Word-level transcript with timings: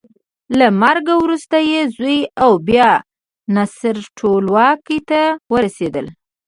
له 0.57 0.67
مرګه 0.81 1.13
وروسته 1.23 1.57
یې 1.69 1.79
زوی 1.95 2.19
او 2.43 2.51
بیا 2.67 2.89
نصر 3.55 3.95
ټولواکۍ 4.17 4.99
ته 5.09 5.21
ورسېدل. 5.53 6.05